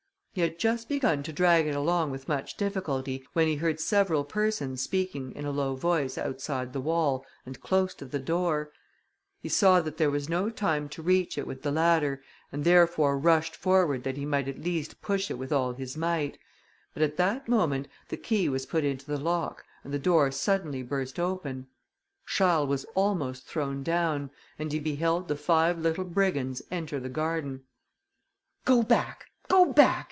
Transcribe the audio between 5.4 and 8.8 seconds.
a low voice outside the wall, and close to the door;